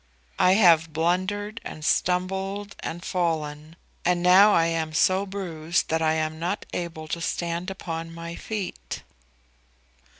I 0.39 0.53
have 0.53 0.93
blundered 0.93 1.61
and 1.63 1.85
stumbled 1.85 2.75
and 2.79 3.05
fallen, 3.05 3.75
and 4.03 4.23
now 4.23 4.51
I 4.51 4.65
am 4.65 4.93
so 4.93 5.27
bruised 5.27 5.89
that 5.89 6.01
I 6.01 6.13
am 6.13 6.39
not 6.39 6.65
able 6.73 7.07
to 7.09 7.21
stand 7.21 7.69
upon 7.69 8.11
my 8.11 8.33
feet." 8.33 9.03